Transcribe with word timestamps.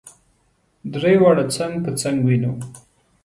درې 0.93 1.13
واړه 1.21 1.45
څنګ 1.55 1.73
په 1.85 1.91
څنګ 2.01 2.17
وینو. 2.23 2.53